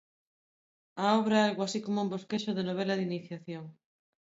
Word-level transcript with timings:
A 1.03 1.05
obra 1.21 1.35
é 1.39 1.45
algo 1.49 1.61
así 1.63 1.79
como 1.85 2.03
un 2.05 2.11
bosquexo 2.13 2.51
de 2.57 2.67
novela 2.69 2.97
de 2.97 3.07
iniciación. 3.09 3.65